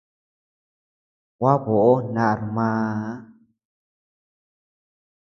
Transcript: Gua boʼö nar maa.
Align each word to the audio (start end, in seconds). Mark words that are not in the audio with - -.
Gua 1.37 1.53
boʼö 1.65 1.91
nar 2.15 2.39
maa. 2.55 3.13